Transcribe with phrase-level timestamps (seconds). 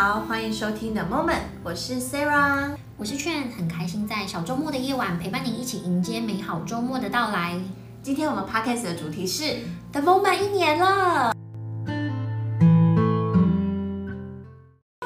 [0.00, 7.60] 好，欢迎收听 The Moment，我是 Sarah，我是劝，很开心在小周末的夜晚陪伴您一起迎接美好周末的到来。
[8.00, 9.56] 今天我们 Podcast 的主题是
[9.90, 11.34] The Moment 一年了，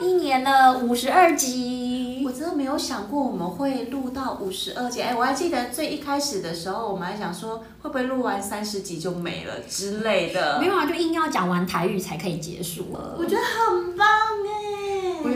[0.02, 2.23] 一年了五十二集。
[2.27, 10.61] 我真的没有想过我们会录到五十二集，哎，我还记得最一开始的时候，我们还想说会不会录完三十集就没了之类的。
[10.61, 13.16] 没有啊，就硬要讲完台语才可以结束了。
[13.19, 14.06] 我觉得很棒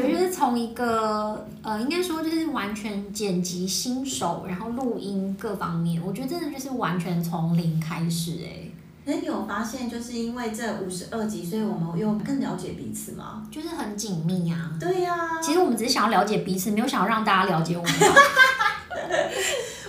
[0.06, 8.70] 觉得就是从一个呃，应该说就是完全剪辑新手，然后录音各方面，我觉得真的就是完全从零开始哎。
[9.04, 13.46] 那你有发现，就是因为这五十二集，所以我们又更了解彼此吗？
[13.50, 14.72] 就是很紧密啊。
[14.80, 15.40] 对呀、啊。
[15.40, 17.92] 其实我们只是想要了解彼此，没有想要让大家了解我们。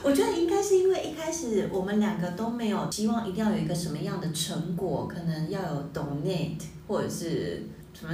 [0.03, 7.67] 我觉得应该是因为一开始我们两个都没有希望一定要有一个什么样的成果，可能要有 donate 或者是。
[7.99, 8.11] 什么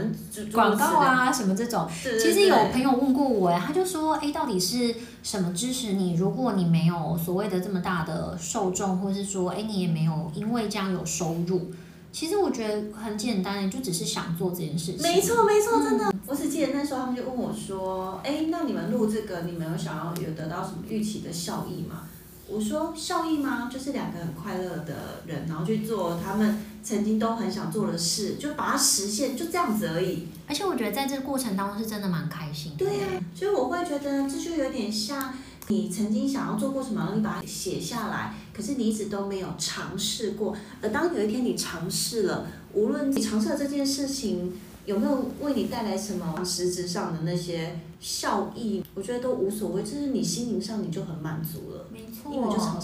[0.53, 6.16] 广告啊，什么这种，对对对，其实有朋友问过我，他就说，哎，到底是什么支持你？
[6.16, 11.72] 如果你没有所谓的这么大的受众，或是说，哎，你也没有因为这样有收入，
[12.12, 15.02] 其实我觉得很简单，就只是想做这件事情。
[15.02, 16.06] 没错，没错，真的。
[16.06, 22.03] 嗯、我只记得那时候他们就问我说，哎，那你们录这个，你们有想要有得到什么预期的效益吗？
[22.47, 23.70] 我说效益吗？
[23.72, 30.28] 就是两个很快乐的人，然后去做他们曾经都很想做的事，就把它实现，就这样子而已。
[30.48, 32.86] 而且我觉得在这个过程当中是真的蛮开心的。
[32.86, 35.34] 对呀、啊，所以我会觉得这就有点像
[35.70, 40.56] 你曾经想要做过什么，你把它写下来，可是你一直都没有尝试过。
[40.81, 44.53] 而当有一天你尝试了，无论你尝试了这件事情。
[44.86, 48.84] 有没有为你带来什么实质上的那些效益？
[48.94, 51.86] 我觉得都无所谓，就是你心灵上你就很满足了。
[51.90, 52.30] 没错，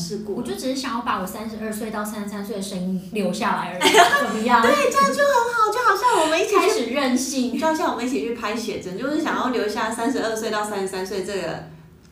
[0.10, 0.36] 试过。
[0.36, 3.92] 我就只是想要把我三十二岁到三十三岁的声音留下来而已，
[4.26, 4.62] 怎么样？
[4.62, 11.66] 对，这样就很好，就好像我们一起开始任性，就好像我们一起去拍写真，就是想要留下三十二岁到三十三岁这个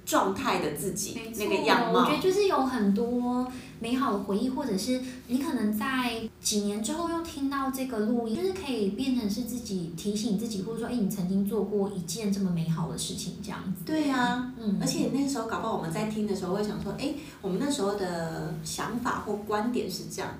[0.08, 2.00] 状态的自己，那个样貌。
[2.00, 3.46] 我觉得就是有很多。
[3.80, 13.84] 美好的回忆，或者是你可能在几年之后又听到这个录音，就是可以变成是自己提醒自己，或者说，哎，你曾经做过一件这么美好的事情，这样子。
[13.86, 20.32] 对呀、啊，嗯，而且那时候搞不好我们在听的时候会想说，哎，我们那时候的想法或观点是这样。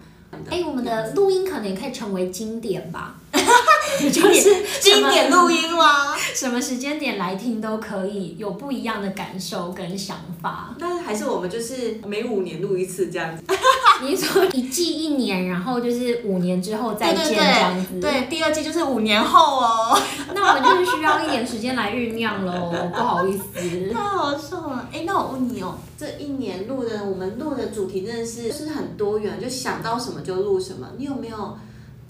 [0.50, 3.20] 哎，我们的录音可能也可以成为经典吧。
[4.12, 6.16] 就是经典录音吗？
[6.34, 10.76] 什么时间点来听都可以，有不一样的感受跟想法。
[10.80, 13.44] 那还是我们就是每五年录一次这样子。
[14.04, 18.00] 你说一季一年，然后就是五年之后再见这样子。
[18.00, 20.00] 对，第二季就是五年后哦。
[20.36, 23.90] 那我们就是需要一点时间来酝酿喽，不好意思。
[23.92, 24.88] 太好笑了。
[24.94, 30.88] 哎，那我问你哦，这一年录的，我们录的主题真的是就是很多元，就想到什么就录什么。
[30.98, 31.58] 你有没有？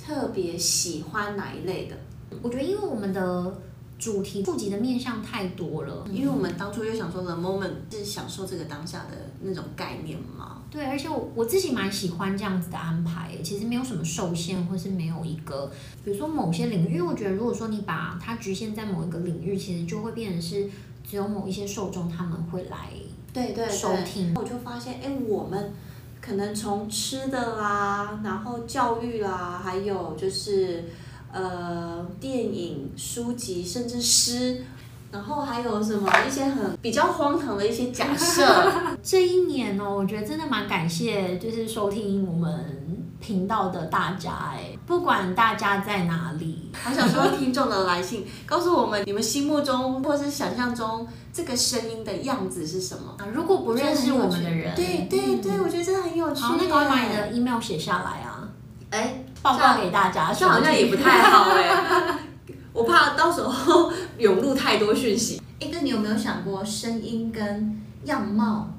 [0.08, 1.98] 特别喜欢哪一类的？
[2.42, 3.60] 我觉得，因为我们的
[4.00, 10.62] 主题触及的面向太多了，因为我们当初就想说，the moment 是享受这个当下的那种概念嘛。
[10.72, 15.70] 对，而且我我自己蛮喜欢这样子的安排，其实没有什么受限，或是没有一个，
[16.06, 20.70] 比如说某些领域，因为我觉得如果说你把它局限在某一个领域，其实就会变成是
[21.06, 22.92] 只有某一些受众他们会来
[23.34, 24.34] 对对收听。
[24.36, 25.74] 我就发现，哎，我们。
[26.22, 30.84] 可能从吃的啦，然后教育啦，还有就是
[31.32, 34.64] 呃电影、书籍，甚至诗，
[35.12, 38.72] 然后还有什么一些很比较荒唐的一些假设。
[39.02, 53.26] 这一年哦，我觉得真的蛮感谢，就是收听我们频道的大家哎，不管大家在哪里， 好想说听众的来信，告诉我们你们心目中或是想象中这个声音的样子是什么啊？
[53.34, 56.42] 如果不认识我们的人，对对对，我觉得真的很有趣。
[56.42, 58.48] 好，那赶快把你的 email 写下来啊！
[58.90, 62.20] 哎，报告给大家，这好像也不太好哎，
[62.72, 65.42] 我怕到时候涌入太多讯息。
[65.60, 68.70] 哎，哥，你有没有想过声音跟样貌，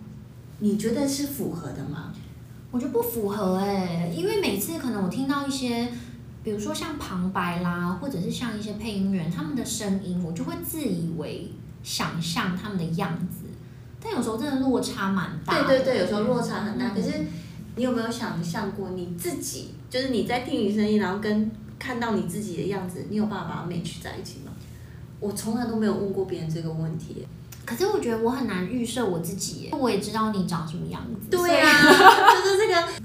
[0.60, 2.12] 你觉得是符合的吗？
[2.70, 5.88] 我觉得不符合哎，因为每次可能我听到一些，
[6.44, 11.50] 比如说像旁白啦，或者是像一些配音员他们的声音，我就会自以为
[11.82, 13.46] 想象他们的样子，
[14.02, 15.62] 但有时候真的落差蛮大。
[15.62, 16.88] 对对对，有时候落差很大。
[16.88, 17.24] 嗯、可是
[17.76, 24.52] 你有没有想象过你自己，就是你在听你声音，然后跟看到你自己的样子，你有办法把它 match 在一起吗？
[25.20, 27.26] 我从来都没有问过别人这个问题。
[27.64, 31.28] 可是我觉得我很难预设我自己，我也知道你长什么样子。
[31.30, 31.67] 对啊，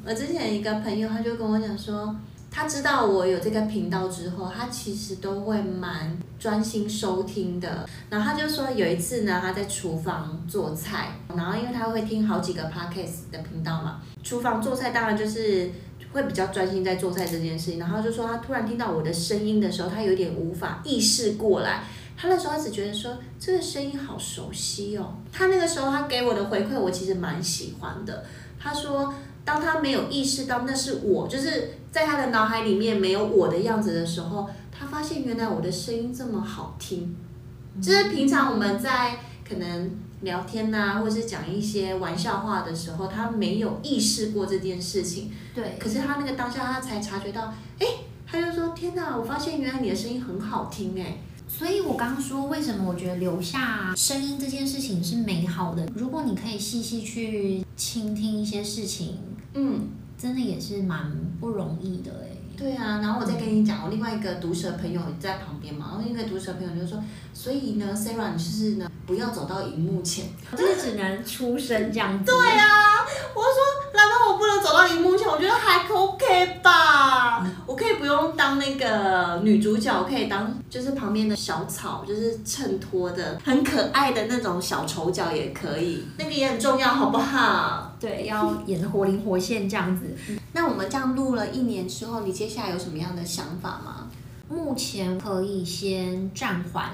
[0.05, 2.15] 我之前一个朋友，他就跟我讲说，
[2.51, 7.87] 他知道我有这个频道之后，他其实都会蛮专心收听的。
[8.09, 15.71] 然后他就说有一次呢，他在厨房做菜，然后因为他会听好几个 podcast 的频道嘛，厨房做菜当然就是
[16.11, 17.79] 会比较专心在做菜这件事情。
[17.79, 21.83] 然后就说他突然听到我的声音的时候，他有点无法意识过来。
[22.15, 25.15] 他那时候他只觉得说这个声音好熟悉哦。
[25.31, 28.23] 他那个时候他给我的回馈，我其实蛮喜欢的。
[28.59, 29.13] 他说，
[29.45, 37.15] 当他没有意识到那是我，就是在他的脑海里面没有我的样子的时候，他发现原来我的声音这么好听。
[37.81, 39.17] 就是平常我们在
[39.47, 39.91] 可能
[40.21, 45.31] 聊天呐、啊，或者是讲一些玩笑话的时候，他没有意识过这件事情。
[45.55, 45.75] 对。
[45.79, 47.87] 可是他那个当下，他才察觉到，哎，
[48.25, 51.17] 他就说：“天哪，我发现原来你的声音很好听哎。”
[51.55, 55.85] 所以我刚刚说，为什么我觉得留下声音这件事情是美好的？
[55.95, 59.19] 如果你可以细细去倾听一些事情，
[59.53, 62.35] 嗯，真的也是蛮不容易的哎。
[62.57, 67.01] 对啊，然后我再跟你讲，我另外一个毒舌朋友在旁边嘛，然后一个毒舌朋友就说，
[67.33, 72.25] 所以呢，Sarah，你就是呢，不要走到荧幕前，就是只能出声这样子。
[72.25, 72.65] 对啊，
[73.35, 73.82] 我说，
[74.43, 75.25] 不能走到荧幕前？
[75.25, 87.95] 我觉得还 OK 吧，嗯、我可以不用当那个女主角，我可以当就是旁边的小草，就是衬托的很可爱的那种小丑角也可以，那个也很重要，好不好？
[88.01, 90.13] 对，要演的活灵活现这样子。
[90.51, 94.09] 那我们这样录了一年之后，你接下来有什么样的想法吗？
[94.49, 96.89] 目前可以先暂缓。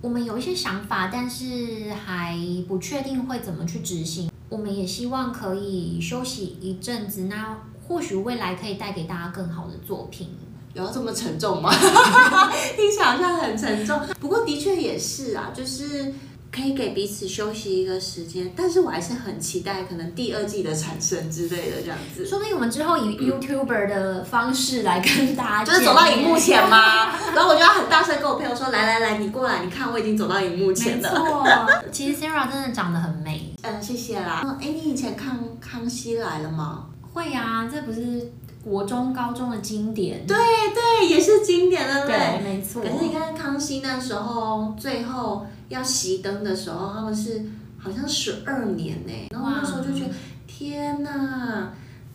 [0.00, 2.38] 我们有一些想法，但是还
[2.68, 4.30] 不确定会怎么去执行。
[4.54, 7.58] 我们也希望可以休息一阵子，那
[7.88, 10.28] 或许未来可以带给大家更好的作品。
[10.74, 11.74] 有要这么沉重吗？
[12.76, 14.00] 听起来好像很沉重。
[14.20, 16.14] 不过的确也是啊，就是。
[16.56, 22.24] 可以给彼此休息一个时间，但是我还是很期待可能第二季的产生之类的这样子。
[22.24, 27.10] 说不定我们之后以 YouTuber 的方式来跟大家，就是走到荧幕前吗？
[27.34, 33.43] 然后我就要很大声跟我朋友说：“来来来，你过来，你看我已经走到荧幕前了。”没错，其实 Sarah 真的长得很美。
[33.64, 34.42] 嗯，谢谢啦。
[34.60, 36.86] 哎，你以前看《康熙来了》吗？
[37.00, 38.30] 会呀、啊，这不是
[38.62, 40.26] 国中、高中的经典。
[40.26, 42.82] 对对，也是经典的，对，对没错。
[42.82, 45.46] 可是你看康熙那时候最后。
[45.70, 47.42] 要熄灯的时候，他们是
[47.78, 50.10] 好像十二年呢，然后那时候就觉得
[50.46, 51.72] 天哪，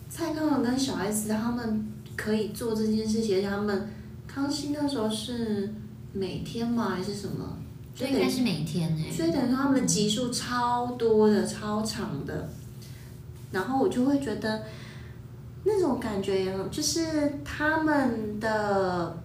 [0.08, 3.90] 蔡康永跟小 S 他们可以做这件事情，而且他们
[4.28, 5.74] 康熙那时候是
[6.14, 7.58] 每天吗还是什么？
[8.00, 12.50] 就应该是每天呢，所以等于说他们的集数超多的、超长的，
[13.52, 14.64] 然后我就会觉得
[15.66, 19.18] 那种感觉，就是他们的。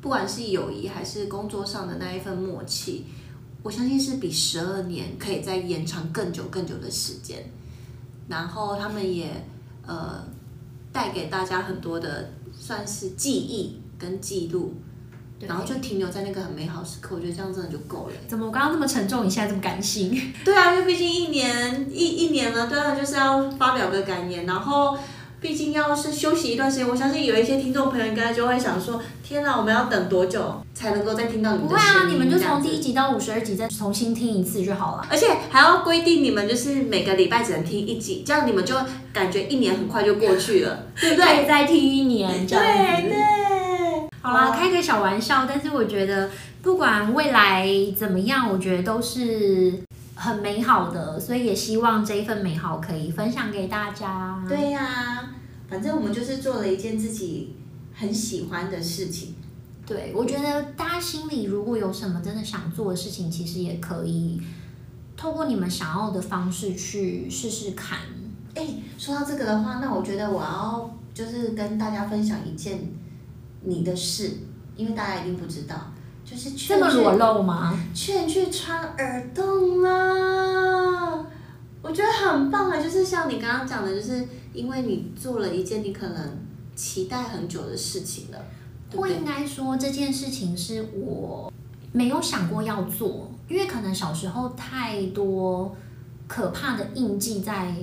[0.00, 3.04] 不管是友谊还是工作上的那一份默契，
[3.64, 7.44] 我相信是比十二年可以再延长更久更久的时间。
[8.28, 9.28] 然后他们也
[9.84, 10.24] 呃
[10.92, 14.72] 带给大家很多的算是记忆跟记录，
[15.46, 17.16] 然后就停留在那个很美好时刻。
[17.16, 18.12] 我觉得这样真的就够了。
[18.26, 20.20] 怎么我刚刚那么沉重，你现在这么感性？
[20.44, 24.96] 对啊，因为毕竟一年一一年了，对啊，就是要发表个感言，然后。
[25.40, 31.92] 毕竟要是休息一段时间，我相信有一些听众朋友应该就会想说：天哪，我们要等多久才能够再听到你们的声音？
[31.92, 35.06] 不会啊，你们就从第一集到五十二集再重新听一次就好了。
[35.08, 38.74] 而且还要规定你们就是每个礼拜只能听一集，这样你们就
[39.12, 41.24] 感觉一年很快就过去了，对不对？
[41.24, 43.02] 可以再听一年这样子。
[43.02, 43.57] 对对。
[44.20, 46.30] 好啦，开个小玩笑，但是我觉得
[46.62, 47.66] 不管未来
[47.96, 49.82] 怎么样，我觉得都是。
[50.20, 54.44] 很美好的，所以也希望这一份美好可以分享给大家。
[54.48, 55.30] 对呀、啊，
[55.70, 57.54] 反正我们就是做了一件自己
[57.94, 59.36] 很喜欢的事情。
[59.86, 64.42] 对，我觉得大家心里如果有什么真的想做的事情，其实也可以
[65.16, 68.00] 透过你们想要的方式去试试看。
[68.56, 68.66] 哎，
[68.98, 72.80] 说到这个的话，那我觉得我要就是跟大家分享一件
[73.62, 74.30] 你的事，
[74.76, 75.74] 因为大家一定不知道。
[76.24, 77.74] 就是这么裸露吗？
[77.94, 81.24] 劝去穿耳洞啦，
[81.80, 82.78] 我觉得很棒啊！
[82.78, 86.38] 就是像你刚刚讲的，就是因为你做了一件你可能
[86.76, 88.38] 期待很久的事情了。
[88.94, 91.50] 或应该说这件事情是我
[91.92, 95.74] 没有想过要做，因为可能小时候太多
[96.26, 97.74] 可怕的印记在。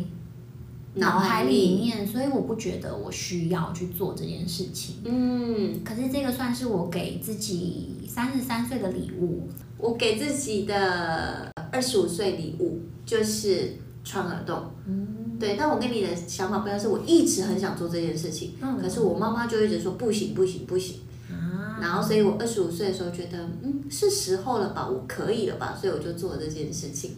[0.96, 4.96] 脑海里面，所以我不觉得我需要去做这件事情。
[5.04, 9.50] 嗯，可是这个算是我给自己三十三岁的礼物。
[9.78, 13.74] 我给自己的二十五岁礼物就是
[14.06, 14.72] 穿耳洞。
[14.88, 15.58] 嗯，对。
[15.60, 21.00] 但我跟你的想法不一样，是我一直很想做这件事情，嗯，可是我妈妈就一直说不行不行不行。
[21.30, 21.78] 啊。
[21.82, 27.12] 然后，所以我二十五岁的时候觉得，嗯，是时候了吧，我可以了吧，所以我就做了这件事情。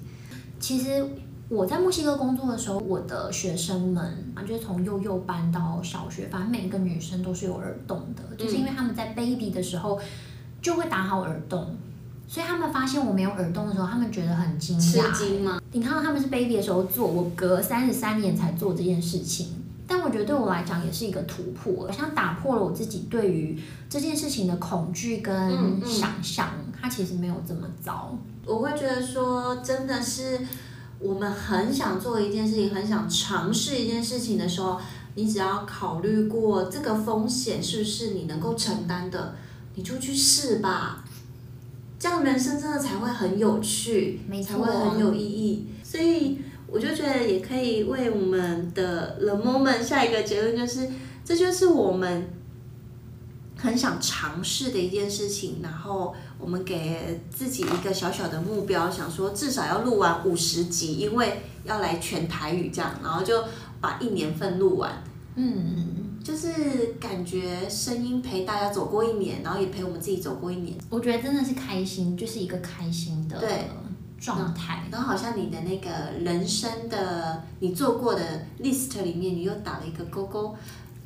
[0.60, 1.08] 其实。
[1.50, 4.04] 我在墨西哥工作的时候，我的学生们
[4.36, 9.98] 啊，就是从幼幼班到小学，反正每一个女生都是有耳洞的，嗯、就是因为他们在 baby 的时候
[10.62, 11.76] 就会打好耳洞，
[12.28, 15.14] 所以他们发现我没有耳洞的时候，他们觉得很惊讶。
[15.14, 15.62] 吃惊吗？
[15.72, 19.48] 你看到他们是 baby 的时候做，我隔三十三年才做这件事情，
[19.88, 28.18] 但我我觉得对我来讲也是一个突破，好像打破了我自己对于这件事情的恐惧跟想象，嗯嗯、它其实没有这么糟。
[28.46, 30.40] 我会觉得说，真的是
[31.00, 34.80] 我们很想做一件事情，很想尝试一件事情的时候，
[35.16, 39.36] 你只要考虑过这个风险是不是你能够承担的，
[39.76, 41.04] 你就去试吧。
[42.00, 45.68] 这样人生真的才会很有趣，没，才会很有意义。
[45.84, 50.88] 所以我就觉得也可以为我们的 The Moment 下一个结论，就是
[51.24, 52.30] 这就是我们
[53.56, 55.60] 很想尝试的一件事情。
[55.64, 63.44] 然后我们给自己一个小小的目标，想说至少要录完五十集，因为要来全台语这样，然后就
[63.82, 65.04] 把一年份录完。
[65.36, 65.94] 嗯。
[66.24, 66.50] 就是
[67.00, 70.78] 感觉声音陪大家走过一年，然后也陪我们自己走过一年。
[70.90, 73.42] 我觉得真的是开心，就是一个开心的
[74.20, 74.84] 状态。
[74.92, 75.90] 然后好像你的那个
[76.20, 80.54] 人生的你做过的 list 里面，你又打了一个勾勾。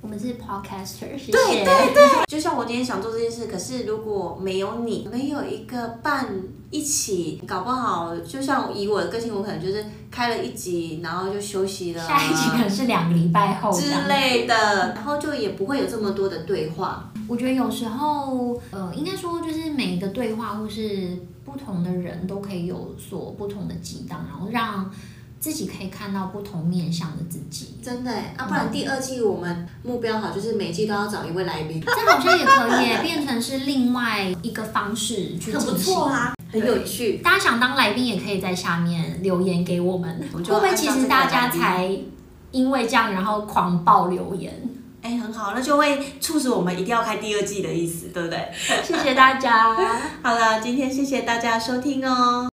[0.02, 1.32] 我们是 podcaster，谢谢。
[1.32, 6.28] 对对对， 就像我今天想做这件事，可是如果没有你，没有一个伴
[6.72, 12.04] 一起，搞不好就像以我的个性，我可能就是开了一集，然后就休息了。
[12.06, 17.12] 下一集可能是两个礼拜后之类的，然后就也不会有这么多的对话。
[17.28, 21.16] 我觉得有时候，呃，应该说就是每一个对话或是
[21.46, 24.92] 不同的人都可以有所不同的激荡，然后让。
[25.42, 28.46] 自己可以看到不同面向的自己，真的啊！
[28.48, 37.18] 不然第二季我们目标好，就是每季都要找一位来宾，这好像也可以变成是另外一个方式去很不错啊，很有趣。
[37.24, 41.90] 大家想当来宾也可以在下面留言给我们， 会不会其实大家才
[42.52, 44.54] 因为这样然后狂爆留言？
[45.02, 48.48] 哎、欸，很好，那就会促使我们一定要开第二季的意思，对不对？
[48.84, 49.74] 谢谢大家。
[50.22, 52.51] 好了，今天谢谢大家收听哦。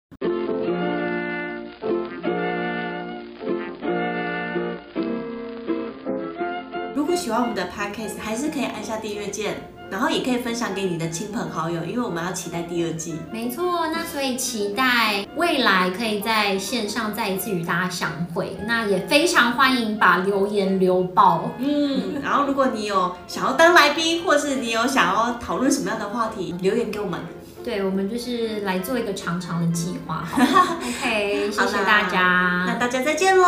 [7.28, 9.58] 喜欢我们的 podcast，还是可以按下订阅键，
[9.92, 13.18] 然后也可以分享给你的亲朋好友，因为我们要期待第二季。
[13.34, 18.56] 没错，那所以期待未来可以在线上再一次与大家相会。
[18.66, 21.52] 那也非常欢迎把留言留爆。
[21.58, 27.20] 嗯，然后如果你有想要当来宾，或是你有想要讨论什么样的话题，留言给我们。
[27.68, 33.44] 对我们就是来做一个长长的计划， OK，谢谢大家，那大家再见喽，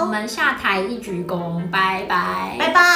[0.00, 2.86] 我们下台一鞠躬，拜拜，拜拜。